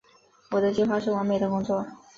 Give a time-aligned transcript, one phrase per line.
[0.49, 1.85] 我的计划是完美的工作。